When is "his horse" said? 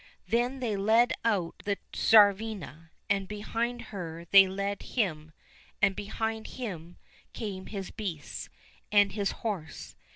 9.11-9.95